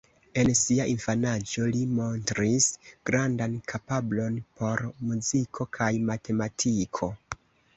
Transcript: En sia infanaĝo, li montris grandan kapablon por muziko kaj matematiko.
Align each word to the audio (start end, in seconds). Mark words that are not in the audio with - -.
En 0.41 0.47
sia 0.59 0.85
infanaĝo, 0.91 1.67
li 1.75 1.81
montris 1.99 2.69
grandan 3.09 3.53
kapablon 3.73 4.41
por 4.63 4.85
muziko 5.11 5.69
kaj 5.79 5.91
matematiko. 6.09 7.13